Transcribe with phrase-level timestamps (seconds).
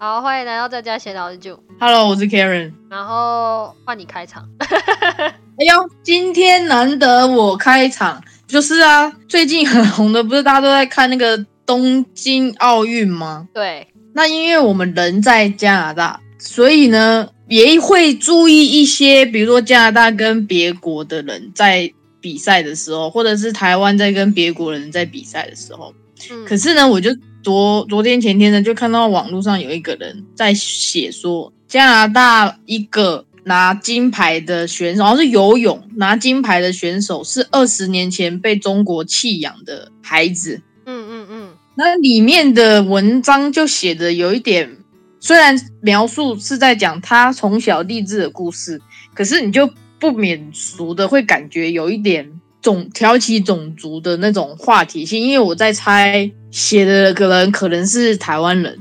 [0.00, 1.58] 好，欢迎来到在家闲聊日久。
[1.80, 2.70] Hello，我是 Karen。
[2.88, 4.48] 然后换你开场。
[4.62, 13.48] 哎呦，今天难得我开场，就是啊，最近很红的，不是大家都在看那个东京奥运吗？
[13.52, 25.92] 对，那因为我们人在加拿大，所以呢也会注意一些，比如说加拿大跟别国的人在比赛的时候，或者是台湾在跟别国人在比赛的时候。
[26.30, 27.10] 嗯，可是呢，我就
[27.42, 40.60] 昨昨天前天呢，就看到网络上有一个人在写说，加拿大一个拿金牌的选手，好像是游泳拿金牌的选手，是二十年前被中国弃养的孩子。
[40.84, 44.76] 嗯嗯嗯，那里面的文章就写的有一点，
[45.20, 48.80] 虽然描述是在讲他从小励志的故事，
[49.14, 52.30] 可是你就不免俗的会感觉有一点
[52.68, 58.78] 种挑起种族的那种话题性，因为我在猜写的可能可能是台湾人，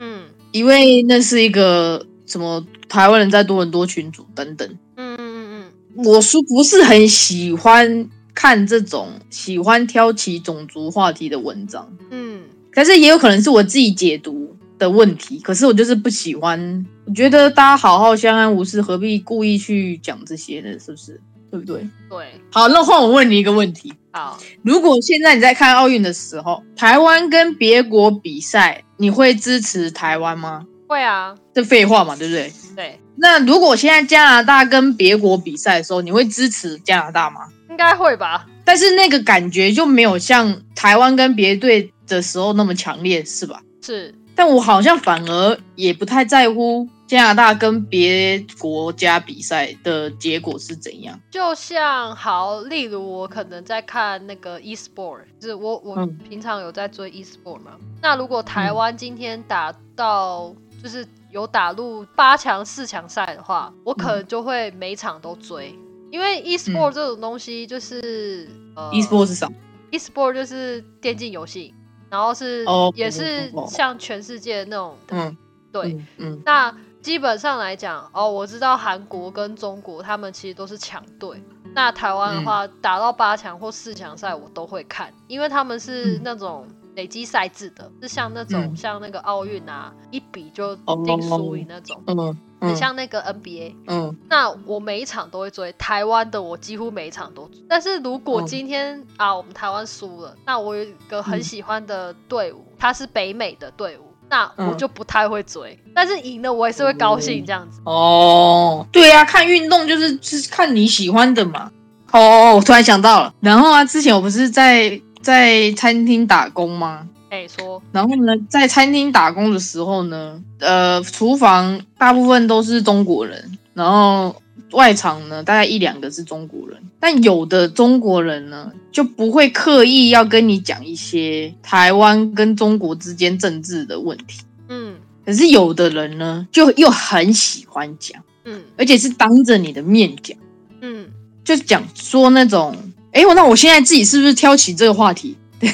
[0.00, 4.68] 嗯因为那是一个什么台湾人在多伦多群组等等。
[4.96, 5.62] 嗯嗯
[5.96, 11.88] 嗯我是不是很喜欢看这种喜欢挑起种族话题的文章？
[12.10, 12.42] 嗯
[12.72, 15.38] 可是也有可能是我自己解读的问题。
[15.40, 20.78] 可是我就是不喜欢，我觉得大家好好相安无事，何必故意去讲这些呢？
[20.78, 21.20] 是不是？
[21.50, 21.80] 对不对？
[21.82, 30.64] 嗯，对，好，那换我问你一个问题：好，如果现在你在看奥运的时候，台湾跟别国比赛，你会支持台湾吗？
[30.88, 32.52] 会啊，这废话嘛，对不对？
[32.74, 37.42] 对，那如果现在加拿大跟别国比赛的时候，你会支持加拿大吗？
[37.68, 38.46] 应该会吧？
[38.64, 43.60] 但是那个感觉就没有像台湾跟别队的时候那么强烈，是吧？
[43.82, 51.20] 是，但我好像反而也不太在乎加拿大跟别国家比赛的结果是怎样。
[51.28, 57.72] 就像好，例如我可能在看那个 e-sport，就是我我嗯平常有在追 e-sport 嘛。
[58.00, 65.74] 那如果台湾今天打到就是有打入八强、四强赛的话，我可能就会每场都追，
[66.12, 69.50] 因为 e-sport 这种东西就是、呃 e-sport 是啥
[69.90, 71.74] ？e-sport 就是电竞游戏，
[72.08, 75.36] 然后是、哦也是像全世界那种的，嗯，
[75.72, 75.92] 对。
[75.94, 81.42] 嗯嗯那基本上来讲，哦，我知道韩国跟中国他们其实都是强队。
[81.72, 86.20] 那台湾的话，打到八强或四强赛我都会看，因为他们是嗯。
[86.24, 86.66] 那种
[86.96, 88.76] 累积赛制的，是像那种、嗯。
[88.76, 92.16] 像那个奥运啊，一比就哦定输赢那种，嗯
[92.60, 93.74] 很嗯像那个 NBA。
[93.86, 94.18] 嗯。
[94.28, 97.64] 那我每一场都会追，台湾的我几乎每一场都追。
[97.68, 98.46] 但是如果嗯。
[98.46, 101.42] 今天、啊，我们台湾输了，那我有一个很嗯。
[101.42, 105.78] 喜欢的队伍，它是北美的队伍，那我嗯就不太会追。
[105.94, 107.80] 但是赢了，我也是会高兴这样子。
[107.84, 111.70] 哦，对呀、看运动就是就是看你喜欢的嘛。
[112.12, 117.06] 哦，我突然想到了，然后啊，之前我不是在在餐厅打工吗？
[117.28, 124.34] 哎、说然后呢，在餐厅打工的时候呢，呃，厨房大部分都是中国人，然后
[124.72, 134.94] 外场呢大概一两个是中国人，但有的中国人呢就不会刻意要跟你讲一些台湾跟中国之间政治的问题，嗯。
[135.24, 138.62] 可是有的人呢就又很喜欢讲，嗯。
[138.76, 140.36] 而且是当着你的面讲，
[140.80, 141.08] 嗯，
[141.44, 142.76] 就讲说那种，
[143.12, 145.36] 哎，我那我现在自己是不是挑起这个话题？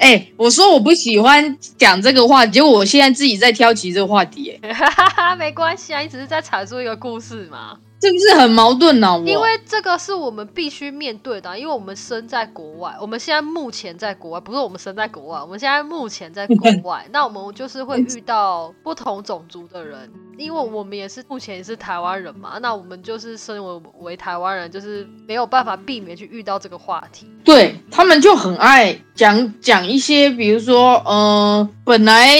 [0.00, 7.78] 哎、我说我不喜欢讲这个话，结果我现在自己在挑起这个话题、哎，哈哈哈，没关系啊，你只是在阐述一个故事嘛。
[8.02, 27.30] 是不是很矛盾呢、我因为这个是我们必须面对的啊、因为我们身在国外，我们现在目前在国外，不是我们身在国外，我们现在目前在国外， 那我们就是会遇到不同种族的人，因为我们也是目前也是台湾人嘛，那我们就是身为为台湾人，就是没有办法避免去遇到这个话题。
[27.44, 32.36] 对他们就很爱讲讲一些，比如说，呃，本来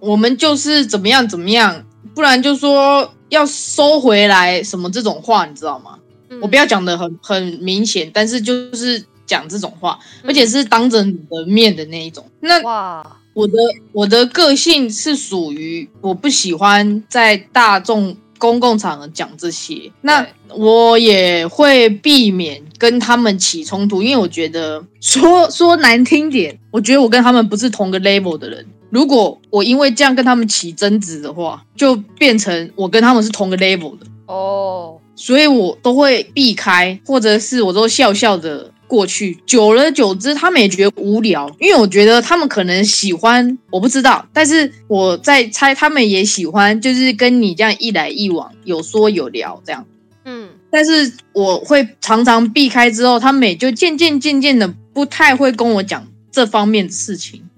[0.00, 1.84] 我们就是怎么样怎么样，
[2.14, 5.98] 不然就说要收回来什么这种话，你知道吗？
[6.28, 12.24] 嗯我不要讲的很很明显，但是就是讲这种话，嗯而且是当着你的面的那一种。
[12.40, 13.54] 那哇，我的
[13.92, 28.66] 我的个性是属于我不喜欢在大众公共场合讲这些，那我也会避免跟他们起冲突，因为我觉得说说难听点，我觉得我跟他们不是同个 level 的人。
[28.92, 39.38] 如果我因为这样跟他们起争执的话，就变成我跟他们是同个 level 的，哦，所以我都会避开，或者是我都笑笑的过去。
[39.46, 49.86] 久而久之，他们也觉得无聊，因为我觉得他们可能喜欢，我不知道，但是我在猜，他们也喜欢，就是跟你这样一来一往，有说有聊这样。
[50.26, 57.50] 嗯但是我会常常避开之后，他们也就渐渐渐渐的不太会跟我讲这方面的事情，嗯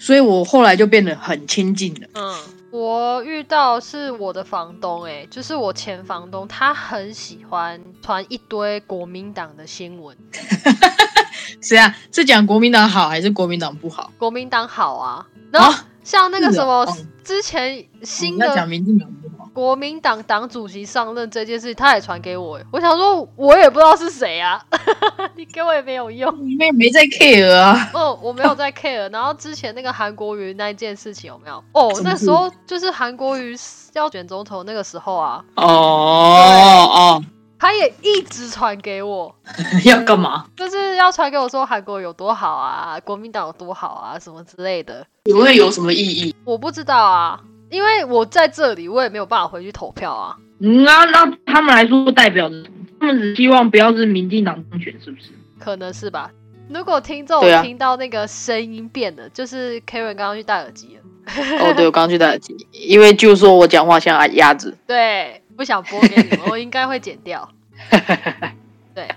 [0.00, 2.08] 所以我后来就变得很亲近了。
[2.14, 2.34] 嗯，
[2.70, 10.16] 我我遇到是我的房东、欸，就是我前房东，他很喜欢传一堆国民党的新闻。
[11.60, 11.94] 谁啊？
[12.10, 14.10] 是讲国民党好还是国民党不好？
[14.16, 16.86] 国民党好啊，然后啊像那个什么、
[17.22, 19.50] 之前新的讲的民进党不好？
[19.52, 24.64] 国民党党主席上任这件事，他也传给我、欸，我想说我也不知道是谁啊，
[25.36, 26.32] 你给我也没有用。
[26.46, 27.90] 你们也没在 care 啊？
[27.94, 29.10] 哦，我没有在 care。
[29.12, 31.62] 然后之前那个韩国瑜那一件事情有没有？
[31.72, 33.56] 哦，那时候就是韩国瑜
[33.94, 37.24] 要选总统那个时候啊，哦哦，
[37.58, 39.34] 他也一直传给我，
[39.84, 40.46] 要干嘛？
[40.56, 45.06] 就是要传给我说韩国有多好啊，国民党有多好啊，什么之类的。
[45.24, 46.34] 你会有什么意义？
[46.44, 47.40] 我不知道啊，
[47.70, 50.36] 因为我在这里，我也没有办法回去投票啊。
[50.60, 52.86] 嗯那那他们来说代表着什么？
[53.00, 55.30] 他们只希望不要是民进党当选，是不是？
[55.58, 56.30] 可能是吧。
[56.68, 61.02] 如果听众听到那个声音变了，就是 Karen 刚刚去戴耳机了，
[61.64, 64.76] 哦，对，我刚刚去戴耳机，因为就说我讲话像鸭子。
[64.86, 67.48] 对，不想播给你们， 我应该会剪掉。
[68.94, 69.08] 对，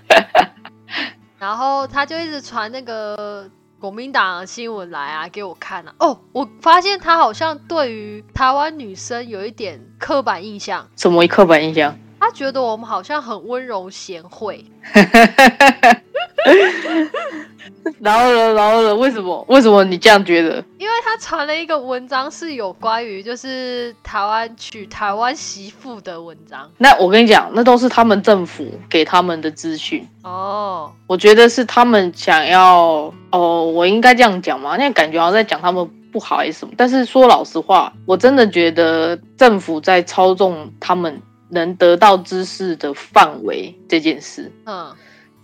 [1.38, 3.48] 然后他就一直传那个
[3.84, 5.94] 国民党新闻来啊，给我看啊。
[5.98, 11.94] 哦，我发现他好像对于台湾女生有一点刻板印象，什么刻板印象？
[12.18, 14.64] 他觉得我们好像很温柔贤惠。
[18.00, 18.52] 然后呢？
[18.54, 18.94] 然后呢？
[18.94, 19.44] 为什么？
[19.48, 20.64] 为什么你这样觉得？
[20.78, 30.06] 因为他传了一个文章，是有关于就是台湾娶台湾媳妇的文章那我跟你讲，那都是他们政府给他们的资讯。
[30.22, 30.90] 哦。
[31.06, 34.76] 我觉得是他们想要哦，我应该这样讲吗？
[34.76, 36.72] 那感觉好像在讲他们不好还是什么。
[36.76, 41.20] 但是说老实话，我真的觉得政府在操纵他们
[41.50, 44.92] 能得到知识的范围这件事，嗯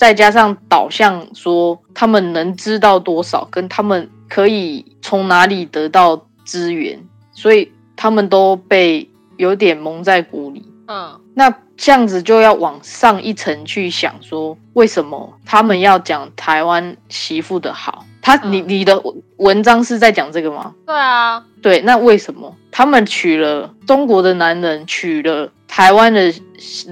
[0.01, 6.99] 再加上导向说他们能知道多少，跟他们可以从哪里得到资源，
[7.33, 9.07] 所以他们都被
[9.37, 10.65] 有点蒙在鼓里。
[10.87, 18.07] 嗯那这样子就要往上一层去想，说为什么他们要讲台湾媳妇的好？
[18.23, 19.03] 他嗯你你的
[19.37, 20.75] 文章是在讲这个吗？
[20.87, 26.33] 对啊，对，那为什么他们娶了中国的男人，娶了台湾的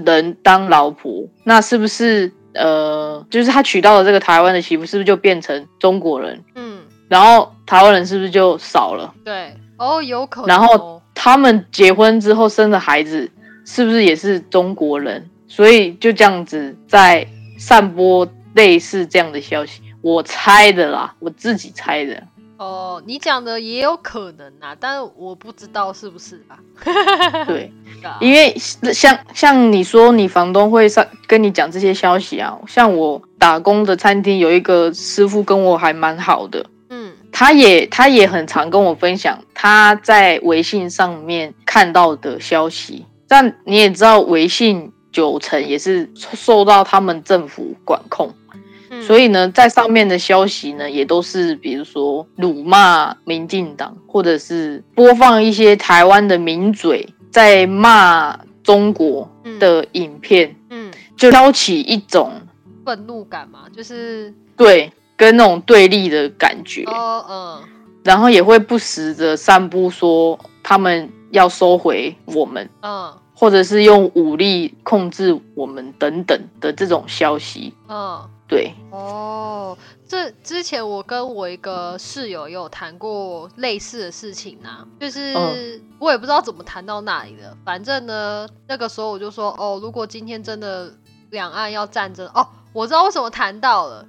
[0.04, 1.26] 人当老婆？
[1.44, 6.42] 那是不是呃，就是他娶到了这个台湾的媳妇，是不是就变成中国人？
[6.56, 9.14] 嗯，然后台湾人是不是就少了？
[9.24, 10.66] 对，哦，有可能、然哦。
[10.66, 13.30] 后他们结婚之后生的孩子
[13.64, 15.28] 是不是也是中国人？
[15.46, 17.26] 所以就这样子在
[17.58, 22.22] 散播类似这样的消息，我猜的啦，我自己猜的。
[22.58, 26.58] 哦，你讲的也有可能啊，但我不知道是不是啊。
[27.46, 27.72] 对，
[28.20, 43.06] 因为像像你说，你房东会上跟你讲这些消息啊，像我打工的餐厅有一个师傅跟我还蛮好的，嗯他也他也很常跟我分享他在微信上面看到的消息。
[43.28, 48.47] 但你也知道，微信九成也是受到他们政府管控，嗯，
[49.08, 59.26] 所以呢，在上面的消息呢，也都是比如说辱骂民进党，或者是播放一些台湾的名嘴在骂中国
[59.58, 62.34] 的影片，嗯就挑起一种
[62.84, 66.84] 愤怒感嘛，就是对跟那种对立的感觉。
[66.84, 67.62] 哦嗯
[68.04, 77.72] 然后也会不时的散布说他们要收回我们，嗯或者是用武力控制我们等等的这种消息。
[77.88, 78.20] 嗯。
[78.48, 79.76] 对，哦，
[80.08, 85.82] 这之前我跟我一个室友也有谈过类似的事情啊，就是、嗯。
[86.00, 90.90] 我也不知道怎么谈到那里的，反正呢，那个时候我就说，哦，如果今天真的
[91.30, 94.06] 两岸要战争，哦，我知道为什么谈到了，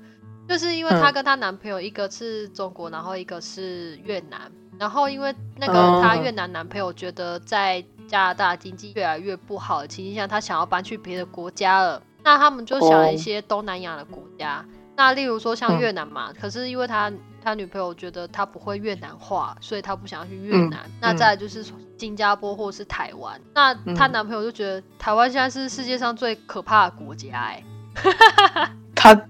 [0.47, 1.13] 就是因为她嗯。
[1.13, 4.39] 跟她男朋友一个是中国，然后一个是越南，
[4.77, 5.99] 然后因为那个哦。
[6.01, 12.01] 她越南男朋友觉得在加拿大经济越来越不好的情况下，他想要搬去别的国家了。
[12.23, 13.17] 那他们就想了一哦。
[13.17, 15.79] 些东南亚的国家，那例如说像嗯。
[15.79, 17.11] 越南嘛，可是因为他
[17.41, 20.79] 他女朋友觉得他不会越南话，所以他不想要去越嗯南。
[21.01, 21.17] 那嗯。
[21.17, 21.65] 再来就是
[21.97, 27.63] 新加坡或者是台湾，那她男朋友就觉得台湾现在是世界上最可怕的国家、哎，
[28.99, 29.25] 他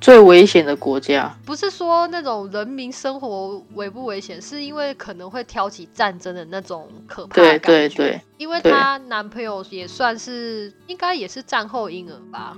[0.00, 1.32] 最危险的国家。
[1.46, 7.96] 不是说那种人民生活危不危险，是因为可能会挑起战争的那种可怕的对感觉。
[7.96, 12.56] 对对，因为她男朋友也算是应该也是战后婴儿吧。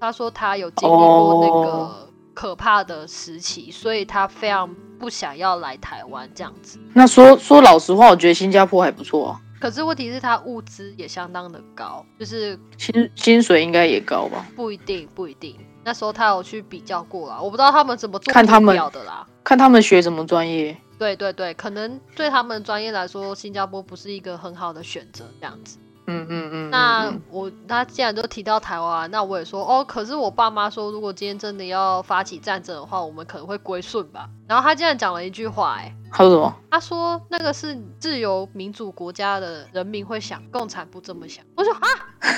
[0.00, 6.78] 她说她有经历过那个哦可怕的时期，所以她非常不想要来台湾这样子。
[6.94, 14.46] 那说说老实话，我觉得新加坡还不错啊，可是问题是他物资也相当的高，就是薪薪水应该也高吧？
[14.56, 15.54] 不一定不一定。
[15.86, 19.24] 那时候他有去比较过啦，我不知道他们怎么做看他们比较的啦。
[19.44, 20.76] 看他们学什么专业。
[20.98, 25.78] 对对对，可能对他们专业来说，新加坡不是一个很好的选择，这样子。
[26.06, 26.70] 嗯嗯嗯。
[26.70, 34.28] 那我他既然都提到台湾，那我也说哦，可是我爸妈说，如果今天真的要发起战争的话，我们可能会归顺吧。
[34.48, 36.54] 然后他竟然讲了一句话，哎，他说什么？
[36.70, 41.44] 他说那个是自由民主国家的人民会想，共产不这么想。
[41.56, 41.80] 我说啊。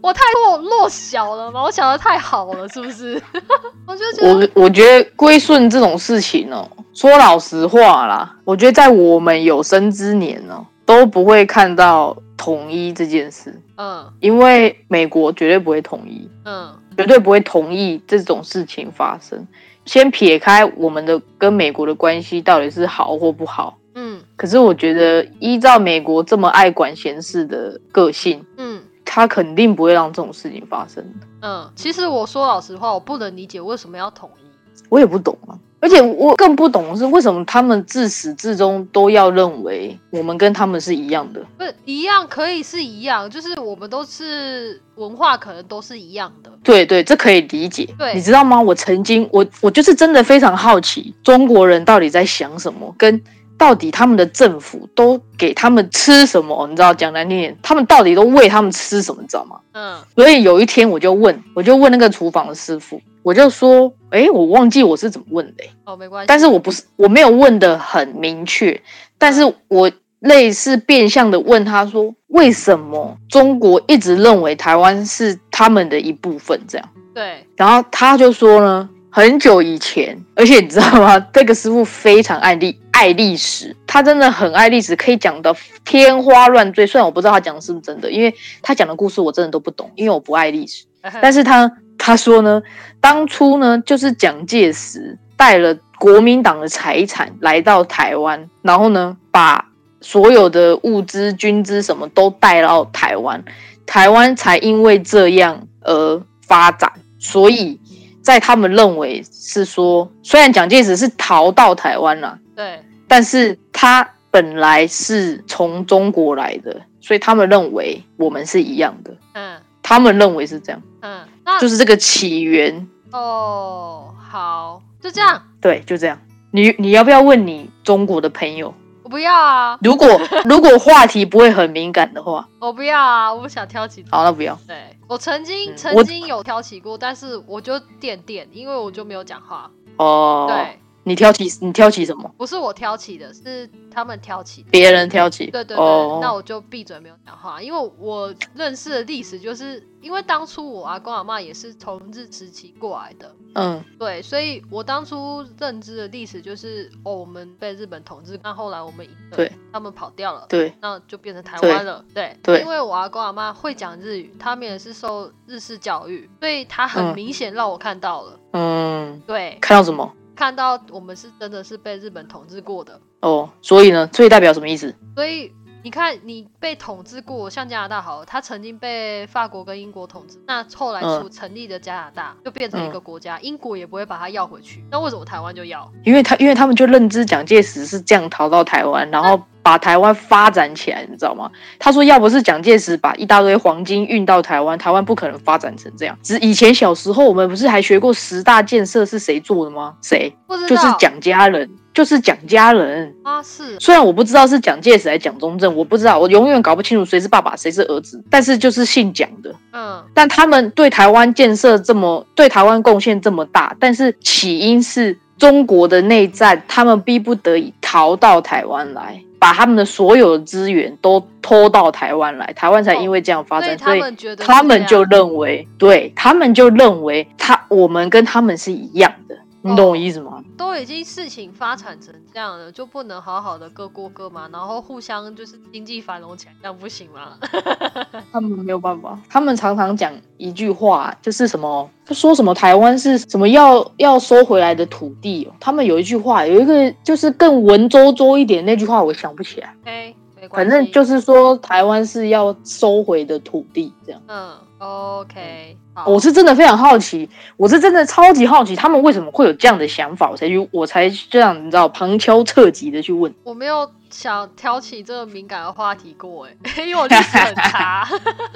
[0.00, 1.62] 我太弱弱小了吗？
[1.62, 3.20] 我想的太好了，是不是？
[3.86, 13.60] 我就觉得，我我觉得归顺这种事情哦，说老实话啦，我觉得在我们有生之年呢，都不会看到统一这件事。
[13.76, 19.46] 嗯，因为美国绝对不会统一，嗯，绝对不会同意这种事情发生。
[19.84, 23.76] 先撇开我们的跟美国的关系到底是好或不好。
[23.94, 31.26] 嗯，可是我觉得依照美国这么爱管闲事的个性，嗯，他肯定不会让这种事情发生的。
[31.42, 34.46] 嗯，其实我说老实话，我不能理解为什么要统一，
[34.88, 35.52] 我也不懂啊。
[35.84, 41.42] 而且我更不懂的是，为什么他们自始至终都要认为我们跟他们是一样的？
[41.58, 46.50] 不一样，可以是一样，就是我们都是文化，可能都是一样的。
[46.62, 47.86] 对对，这可以理解。
[47.98, 48.58] 对，你知道吗？
[48.58, 53.22] 我曾经，我我就是真的非常好奇，中国人到底在想什么，跟。
[53.64, 56.66] 到底他们的政府都给他们吃什么？
[56.68, 59.22] 你知道讲难听点，他们到底都喂他们吃什么？
[59.22, 59.56] 你知道吗？
[59.72, 59.96] 嗯。
[60.14, 66.26] 所以有一天我就问，我就问那个厨房的师傅，我就说：“哎，我忘记我是怎么问的。”哦，没关系。
[66.28, 68.78] 但是我不是我没有问的很明确，
[69.16, 69.90] 但是我
[70.20, 76.86] 类似变相的问他说：“为什么中国一直认为台湾是他们的一部分？”这样。
[77.14, 77.46] 对。
[77.56, 78.90] 然后他就说呢。
[79.16, 81.16] 很久以前，而且你知道吗？
[81.32, 86.86] 这个师傅非常爱历爱历史，他真的很爱历史，可以讲的天花乱坠。
[86.86, 88.32] 虽然我不知道他讲的是不是真的，因为
[88.62, 90.84] 他讲的故事我真的都不懂，因为我不爱历史。
[91.20, 92.62] 但是他他说呢，
[93.00, 99.66] 当初呢，就是蒋介石带了国民党的财产来到台湾，然后呢，把
[100.00, 103.44] 所有的物资、军资什么都带到台湾，
[103.84, 106.92] 台湾才因为这样而发展。
[107.18, 107.80] 所以。
[108.24, 119.14] 在他们认为是说，虽然蒋介石是逃到台湾了，对，但是他本来是从中国来的，所以他们认为我们是一样的。
[119.32, 120.82] 嗯，他们认为是这样。
[121.00, 122.88] 嗯，那就是这个起源。
[123.12, 125.42] 哦，好，就这样。
[125.60, 126.18] 对，就这样。
[126.50, 128.74] 你你要不要问你中国的朋友？
[129.02, 129.78] 我不要啊！
[129.82, 130.08] 如果
[130.46, 133.32] 如果话题不会很敏感的话，我不要啊！
[133.32, 134.02] 我不想挑起。
[134.10, 134.58] 好，那不要。
[134.66, 139.70] 对我曾经曾经有挑起过，但是我就点点，因为我就没有讲话。
[139.98, 140.80] 哦，对。
[141.04, 142.34] 你挑起你挑起什么？
[142.36, 144.64] 不是我挑起的，是他们挑起。
[144.70, 145.50] 别人挑起。
[145.50, 153.34] 对对对，那我就闭嘴没有讲话，因为我认识的历史就是因为当初我阿公阿妈也是从日时期过来的。
[153.56, 162.04] 嗯，对，所以我当初认知的历史就是哦，我们被日本统治，那后来我们赢对，他们跑掉了，对，那就变成台湾了。
[162.12, 168.40] 对对，因为我阿公阿妈会讲日语，他们也是受日式教育，所以他很明显让我看到了。
[168.54, 170.12] 嗯，对，看到什么？
[170.34, 174.94] 看到我们是真的是被日本统治过的哦，所以呢，所以代表什么意思？
[175.14, 175.52] 所以
[175.84, 185.86] 你看，你被统治过，像加拿大好，它曾经被法国跟英国统治，那后来出成立的加拿大就变成一个国家，英国也不会把它要回去，那为什么台湾就要？
[186.02, 189.38] 因为他因为他们就认知蒋介石是这样逃到台湾，然后。
[189.64, 191.50] 把台湾发展起来，你知道吗？
[191.78, 196.18] 他说，要不是蒋介石把一大堆黄金运到台湾，台湾不可能发展成这样。
[196.22, 199.94] 只以前小时候，我们不是还学过十大建设是谁做的吗？
[200.02, 200.30] 谁？
[200.68, 203.42] 就是蒋家人，就是蒋家人啊。
[203.42, 203.78] 是。
[203.80, 208.22] 虽然我不知道是蒋介石还是蒋中正，我不知道，我永远搞不清楚谁是爸爸，谁是儿子。
[208.28, 209.54] 但是就是姓蒋的。
[209.72, 210.02] 嗯。
[210.12, 219.22] 但他们对台湾建设这么，对台湾贡献这么大，但是起因是中国的内战，他们逼不得已逃到台湾来。
[219.36, 224.00] 把他们的所有的资源都拖到台湾来，台湾才因为这样发展，所以
[224.38, 229.36] 他们就认为，对他们就认为他我们跟他们是一样的。
[229.66, 230.44] 你懂我意思吗？
[230.58, 237.38] 都已经事情发展成这样了，就不能好好的各过各嘛，然后互相就是经济繁荣起来，这样不行吗？
[238.30, 245.50] 他们没有办法，他们常常讲一句话，就是什么，他说什么台湾是什么要要收回来的土地。
[245.58, 249.74] 他们有一句话，有一个就是更文绉绉一点，那句话我想不起来。
[249.84, 250.14] 哎，
[250.50, 254.20] 反正就是说台湾是要收回的土地，这样。
[254.26, 254.50] 嗯。
[254.78, 263.32] OK，我是真的非常好奇，我是真的超级好奇，他们为什么会有这样的想法，我才去，我才这样，你知道，旁敲侧击的去问。
[263.44, 268.06] 我没有想挑起这个敏感的话题过，哎， 因为我历史很差。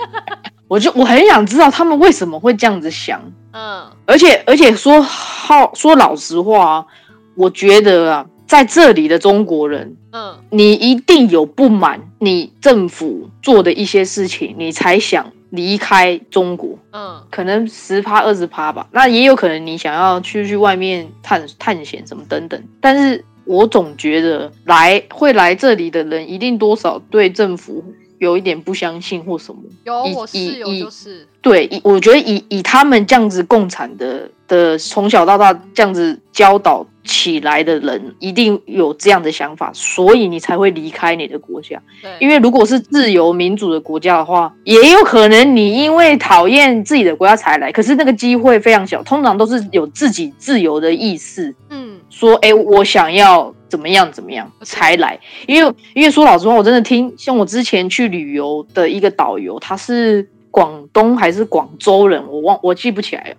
[0.69, 6.87] 我就我很想知道他们为什么会这样子想，嗯，而且而且说好说老实话，啊
[7.35, 16.79] 我觉得啊，在这里的中国人，嗯你一定有不满你政府做的一些事情，你才想离开中国。
[16.93, 27.85] 嗯可能十趴二十趴吧，那也有可能你想要去去外面探探险什么等等，但是我总觉得来会来这里的人一定多少对政府
[28.19, 29.61] 有一点不相信或什么。
[29.85, 41.83] 有我室友以就是，对，以我觉得以以他们这样子共产的的从小到大这样子教导起来的人，一定有这样的想法，所以你才会离开你的国家。
[42.03, 55.19] 对，因为如果是自由民主的国家的话，也有可能你因为讨厌自己的国家才来，可是那个机会非常小，通常都是有自己自由的意识，嗯说，哎，我想要怎么样怎么样才来。
[55.47, 63.37] 因为因为说老实话，我真的听像我之前去旅游的一个导游，他是广东还是广州人，我忘我记不起来了。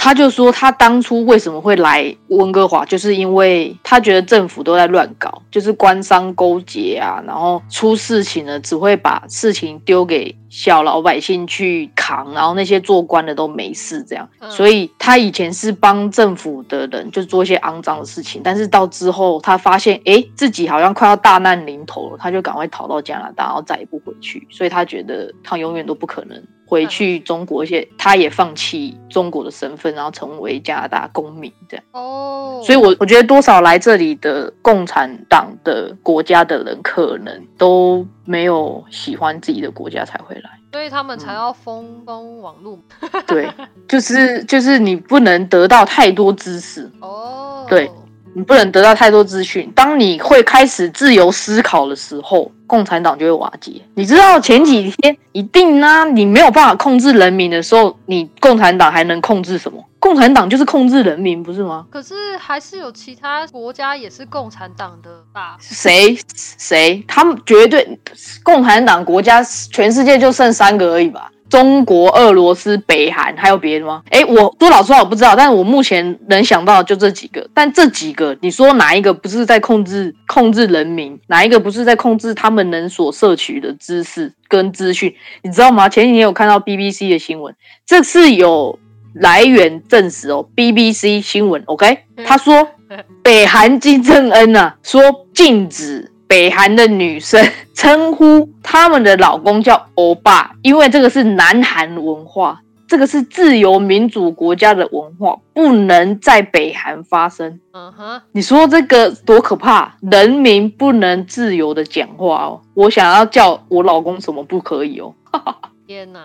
[0.00, 14.28] 他就说他当初为什么会来温哥华，就是因为他觉得政府都在乱搞，就是官商勾结啊，然后出事情了只会把事情丢给小老百姓去扛，然后那些做官的都没事这样。
[14.40, 31.84] 嗯所以他以前是帮政府的人，就做一些肮脏的事情，但是到之后他发现，哎，自己好像快要大难临头了，他就赶快逃到加拿大，然后再也不回去，所以他觉得他永远都不可能回去中国，而且他也放弃中国的身份，然后成为加拿大公民这样。
[31.92, 40.50] 哦，所以我，我觉得多少来这里的共产党的国家的人，可能都没有喜欢自己的国家才会来。
[40.70, 42.78] 所以他们嗯才要封封网络
[43.26, 43.48] 对，
[43.88, 47.90] 就是就是你不能得到太多知识，哦，对
[48.34, 49.72] 你不能得到太多资讯。
[49.74, 53.82] 当你会开始自由思考的时候，共产党就会瓦解。
[53.96, 59.84] 你知道前几天一定啊，你没有办法控制人民的时候，你共产党还能控制什么？
[59.98, 61.84] 共产党就是控制人民，不是吗？
[61.90, 65.56] 可是还是有其他国家也是共产党的吧？
[65.60, 67.02] 谁谁？
[67.08, 67.98] 他们绝对
[68.44, 71.32] 共产党国家，全世界就剩三个而已吧？
[71.48, 74.02] 中国、俄罗斯、北韩，还有别的吗？
[74.10, 77.48] 诶，我说老实话，我不知道，但是我目前能想到的就这几个。
[77.54, 81.18] 但这几个，你说哪一个不是在控制控制人民？
[81.28, 85.14] 哪一个不是在控制他们能所摄取的知识跟资讯？
[85.42, 85.88] 你知道吗？
[85.88, 87.54] 前几天有看到 BBC 的新闻，
[87.86, 88.78] 这是有
[89.14, 92.68] 来源证实哦，BBC 新闻，OK，他说
[93.22, 95.00] 北韩金正恩啊，说
[95.34, 107.58] 禁止北韩的女生 称呼他们的老公叫欧巴，因为这个是南韩文化，这个是自由民主国家的文化，不能在北韩发生。
[107.72, 109.96] 嗯哼，你说这个多可怕？
[110.02, 115.14] 人民不能自由的讲话哦，我想要叫我老公什么不可以哦？
[115.86, 116.20] 天哪！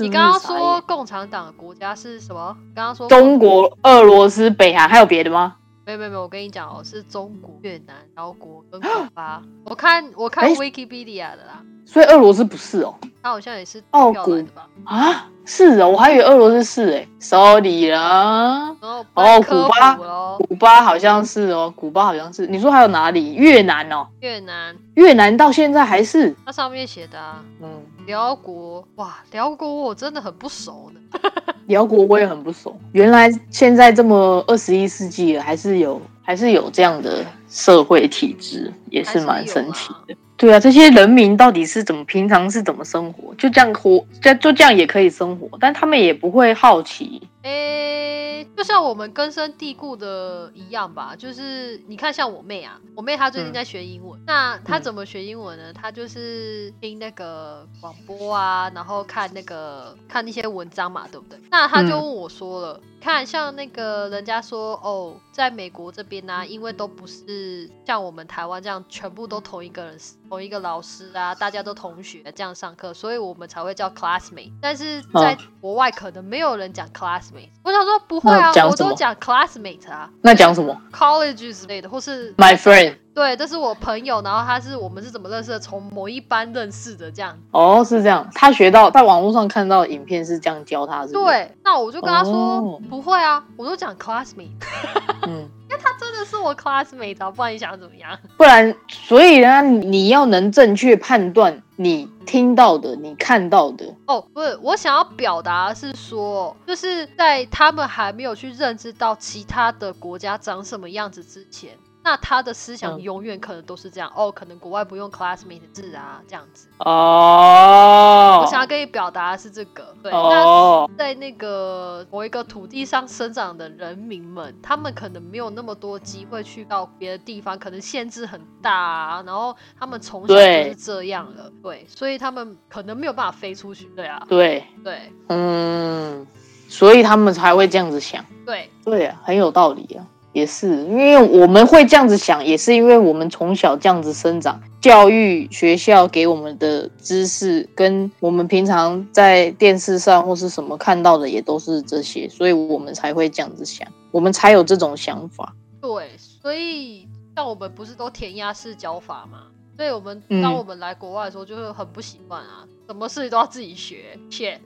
[0.00, 2.56] 你刚刚说共产党的国家是什么？
[2.72, 5.56] 刚刚说中国、俄罗斯、北韩还有别的吗？
[5.88, 9.42] 没有没有没有，我跟你讲哦，是中国、越南、辽国跟古巴。
[9.64, 12.94] 我看我看哎 Wikipedia 的啦，所以俄罗斯不是哦。
[13.28, 14.68] 他好像也是哦古票来的吧？
[14.84, 18.74] 啊，是哦，我还以为俄罗斯是哎，sorry 啦。
[18.80, 19.04] 哦
[19.42, 19.94] 古巴，
[20.38, 22.46] 古巴好像是哦，古巴好像是。
[22.46, 23.34] 你说还有哪里？
[23.34, 27.68] 越南哦，越南越南到现在还是它上面写的啊，嗯，
[28.06, 31.20] 辽国哇，辽国我真的很不熟呢。
[31.66, 32.74] 辽国我也很不熟。
[32.92, 40.16] 原来现在这么二十一世纪了，还是有还是有这样的社会体制，也是蛮神奇的。
[40.38, 43.34] 对啊，这些人民到底是怎么平常是怎么生活？
[43.34, 47.20] 就这样活，就就这样也可以生活，但他们也不会好奇。
[47.42, 55.72] 诶、就像我们根深蒂固的一样吧，就是你看，像我妹啊，我妹她最近嗯在学英文，那她嗯怎么学英文呢？
[55.72, 61.38] 她就是听那个广播啊，然后看那个看那些文章嘛，对不对？
[61.50, 69.96] 那她就嗯问我说了，看像那个人家说哦，在美国这边呢、啊因为都不是像我们台湾这样全部都同一个人、
[70.28, 74.52] 同一个老师啊，大家都同学这样上课，所以我们才会叫 classmate。
[74.60, 77.48] 但是在嗯国外可能没有人讲 classmate。
[77.62, 85.58] 我想说不会啊我都讲 classmate 啊那讲什么，college 之类的，或是？My friend，对，这是我朋友，然后他是我们是怎么认识的？
[85.58, 87.36] 从某一班认识的这样。
[87.50, 88.24] 哦，是这样。
[88.32, 94.52] 他学到在网络上看到的影片是这样教他，是对，那我就跟他说、哦不会啊，我都讲 classmate，
[95.26, 98.16] 嗯，他真的是我 classmate 啊，不然你想怎么样？
[98.38, 103.84] 不然，所以呢，你要能正确判断你听到的、你看到的。
[104.06, 111.72] 哦，不是，我想要表达的是说，就是在他们还没有去认知到其他的国家长什么样子之前，
[112.08, 113.02] 那那他的思想嗯。
[113.02, 116.68] 永远可能都是这样、哦，可能国外不用 classmate 制啊，这样子。
[116.78, 135.12] 哦，我想要跟你表达的是这个，对，那哦，在那个某一个土地上生长的人民们，他们可能没有那么多机会去到别的地方，可能限制很大啊，然后他们从小就是这样了，对，所以他们可能没有办法飞出去，对啊，对，对。
[135.28, 136.26] 嗯，
[136.68, 138.24] 所以他们才会这样子想。
[138.46, 138.70] 对。
[138.82, 140.06] 对啊，很有道理啊，
[140.38, 155.52] 也是因为我们会这样子想，也是因为我们从小这样子生长，教育学校给我们的知识，跟我们平常在电视上或是什么看到的也都是这些，所以我们才会这样子想，我们才有这种想法。
[155.80, 159.38] 对，所以像我们不是都填鸭式教法嘛？
[159.76, 164.60] 所以我们嗯当我们来国外的时候，就会很不习惯啊，什么事情都要自己学，骗。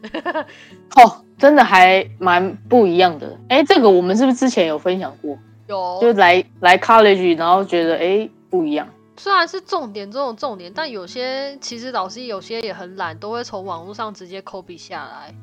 [0.96, 3.38] 哦，真的还蛮不一样的。
[3.50, 5.36] 哎，这个我们是不是之前有分享过？
[5.66, 8.88] 有就来来 college，然后觉得哎不一样。
[9.16, 15.34] 虽然是重点这种重点，但有些其实老师有些也很懒，都会从网络上直接 copy 下来，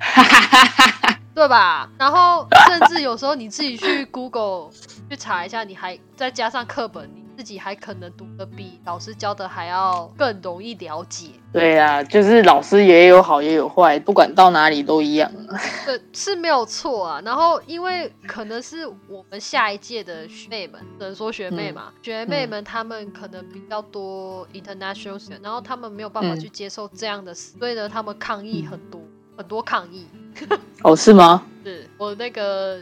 [1.34, 1.90] 对吧？
[1.98, 4.70] 然后甚至有时候你自己去 Google
[5.10, 11.28] 去查一下，你还再加上课本，你自己还可能读的比老师教的还要更容易了解。
[11.54, 15.32] 对啊，就是老师也有好也有坏，不管到哪里都一样。
[15.88, 17.22] 对，是没有错啊。
[17.24, 29.00] 然后因为可能是我们下一届的学妹们，只能说学妹嘛，学妹们她们可能比较多 international student，然后她们没有办法嗯去接受这样的事，所以呢，她们抗议很多，
[29.38, 30.06] 很多抗议。
[30.84, 31.46] 哦，是吗？
[31.64, 32.80] 是我那个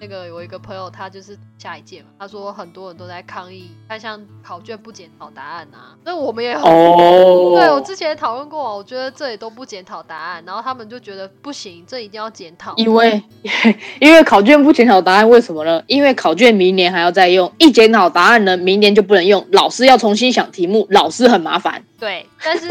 [0.00, 12.74] 那个有一个朋友，他就是下一届嘛，他说很多人都在抗议，他像考卷不检讨答案啊，那我们也很哦，对我之前也讨论过，我觉得这里都不检讨答案，然后他们就觉得不行，这一定要检讨。
[12.76, 13.22] 因为
[14.00, 15.82] 因为考卷不检讨答案，为什么呢？
[15.86, 21.84] 因为考卷明年还要再用，一检讨答案呢，明年就不能用，老师要重新想题目，老师很麻烦。
[22.00, 22.66] 对， 但是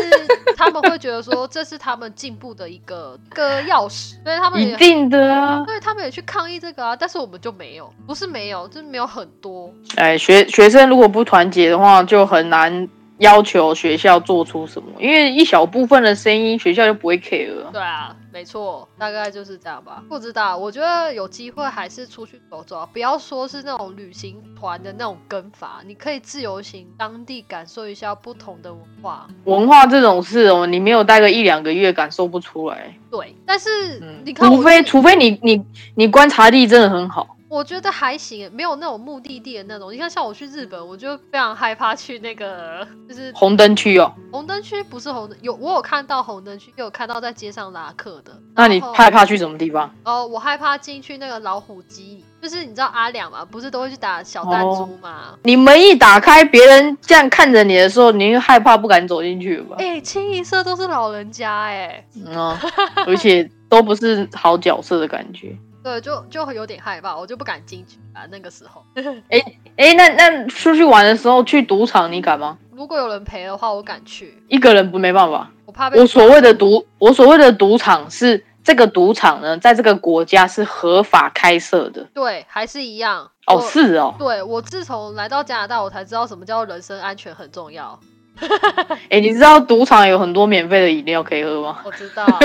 [0.58, 5.64] 他们会觉得说这是他们进步的一个个钥匙，所以他们也一定的啊！
[5.66, 9.72] 对他们也去抗议这个啊，但是我们就没有，不是没有，就是没有很多。
[9.96, 17.70] 哎，学学生如果不团结的话，就很难要求学校做出什么，因为一小部分的声音，学校就不会 care 了。
[17.72, 20.02] 对啊，没错，大概就是这样吧。
[20.08, 29.28] 不知道，我觉得有机会还是出去走走啊，不要说是那种旅行团的那种跟法，你可以自由行，当地感受一下不同的文化。
[29.44, 32.94] 文化这种事哦，你没有待个一两个月，感受不出来。
[33.12, 35.62] 对，但是嗯，你看我除非除非你你
[35.96, 37.36] 你观察力真的很好。
[37.50, 39.92] 我觉得还行，没有那种目的地的那种。
[39.92, 48.32] 你看，像我去日本，我就非常害怕去那个，就是红灯区哦，红灯区，不是红灯，有我有看到红灯区，也有看到在街上拉客的。
[48.54, 49.92] 那你害怕去什么地方？
[50.04, 55.36] 哦，我害怕进去那个老虎机，就是你知道阿良嘛，不是都会去打小弹珠嘛？
[55.44, 59.76] 你门一打开，别人这样看着你的时候，你会害怕不敢走进去吧？
[59.80, 62.62] 哎、清一色都是老人家哎、嗯啊，
[63.08, 65.58] 而且都不是好角色的感觉。
[65.90, 68.22] 对，就就有点害怕，我就不敢进去啊。
[68.30, 68.86] 那个时候，
[69.30, 69.44] 哎
[69.76, 72.58] 哎，那那出去玩的时候去赌场，你敢吗？
[72.72, 75.50] 如果有人陪的话，我敢去，一个人不没办法。
[75.66, 82.08] 我怕被我所谓的赌，我所谓的赌场是这个赌场呢，在这个国家是合法开设的。
[82.14, 84.14] 对，还是一样哦，是哦。
[84.20, 88.00] 对我自从来到加拿大，我才知道什么叫人身安全很重要。
[89.10, 91.80] 哎，你知道赌场有很多免费的饮料可以喝吗？
[91.86, 92.40] 我知道啊，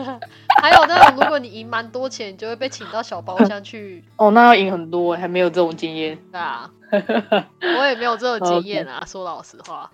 [0.62, 4.02] 还有那种如果你赢蛮多钱，你就会被请到小包厢去。
[4.16, 6.18] 哦，那要赢很多，还没有这种经验。
[6.32, 6.70] 对啊，
[7.78, 9.90] 我也没有这种经验啊，说老实话。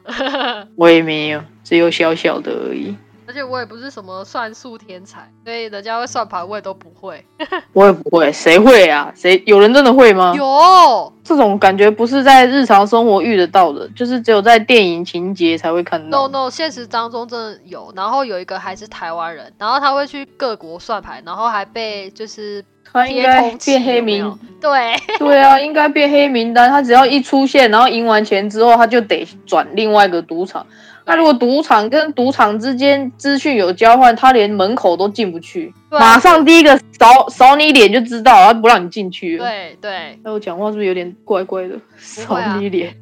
[0.76, 2.96] 我也没有，只有小小的而已。
[3.30, 7.24] 而且我也不是什么算术天才，所以人家会算牌我也都不会。
[7.72, 9.12] 我也不会，谁会啊？
[9.14, 10.34] 谁有人真的会吗？
[10.36, 16.46] 有这种感觉不是在日常生活遇得到的，就是只有在电影情节才会看到 no。
[16.46, 17.92] no，现实当中真的有。
[17.94, 26.68] 然后有一个还是台湾人，然后他会去各国算牌，然后还被就是他应该变黑有没有名，对 对啊，应该变黑名单。
[26.68, 30.66] 他只要一出现，然后赢完钱之后，他就得转另外一个赌场。
[31.10, 39.36] 那如果赌场跟赌场之间资讯有交换，他连门口都进不去，马上第一个扫扫你脸就知道，他不让你进去。
[39.36, 41.74] 对对，那我讲话是不是有点怪怪的？
[41.98, 42.94] 扫你脸，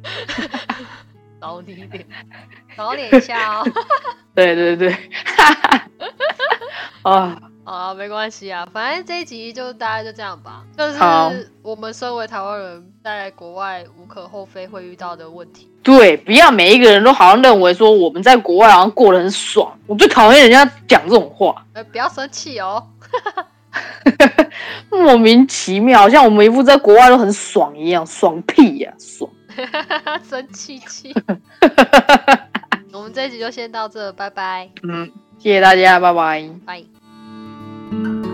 [1.41, 2.05] 找你脸，
[2.75, 3.65] 找脸一下哦。
[4.35, 4.95] 对对对，
[7.03, 10.63] 啊，啊，没关系啊，反正这一集就大概就这样吧。
[10.77, 15.69] 就是我们身为台湾人，在国外无可厚非会遇到的问题。
[15.81, 22.85] 对，不要每一个人都好像认为说我们在国外好像过得很爽，我最讨厌人家讲这种话，呃，不要生气哦。
[24.89, 29.29] 莫名其妙，好像我们一副在国外都很爽一样，爽屁呀、爽！
[30.27, 31.13] 生气气。
[32.91, 34.69] 我们这一集就先到这拜拜。
[34.83, 36.49] 嗯谢谢大家拜拜。
[36.65, 38.28] 拜。